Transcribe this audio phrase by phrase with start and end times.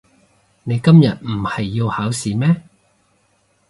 [0.63, 2.63] 你今日唔係要考試咩？